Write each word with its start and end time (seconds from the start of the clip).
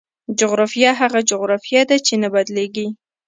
جغرافیه 0.39 0.91
هغه 1.01 1.19
جغرافیه 1.29 1.81
ده 1.89 1.97
چې 2.05 2.13
نه 2.21 2.27
بدلېږي. 2.33 2.87